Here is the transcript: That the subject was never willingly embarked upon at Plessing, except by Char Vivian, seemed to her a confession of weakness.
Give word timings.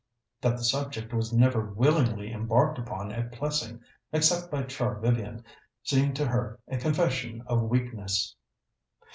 That 0.41 0.57
the 0.57 0.63
subject 0.63 1.13
was 1.13 1.31
never 1.31 1.61
willingly 1.63 2.33
embarked 2.33 2.79
upon 2.79 3.11
at 3.11 3.31
Plessing, 3.31 3.81
except 4.11 4.49
by 4.49 4.63
Char 4.63 4.99
Vivian, 4.99 5.45
seemed 5.83 6.15
to 6.15 6.25
her 6.25 6.59
a 6.67 6.77
confession 6.77 7.43
of 7.45 7.61
weakness. 7.61 8.35